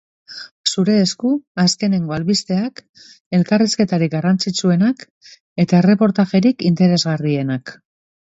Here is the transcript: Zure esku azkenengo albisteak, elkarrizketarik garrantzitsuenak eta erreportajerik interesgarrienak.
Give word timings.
Zure 0.69 0.93
esku 0.99 1.31
azkenengo 1.63 2.15
albisteak, 2.15 2.81
elkarrizketarik 3.39 4.13
garrantzitsuenak 4.15 5.05
eta 5.65 5.79
erreportajerik 5.83 6.67
interesgarrienak. 6.73 7.77